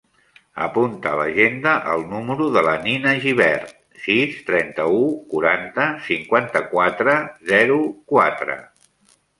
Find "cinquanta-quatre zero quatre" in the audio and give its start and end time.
6.09-8.61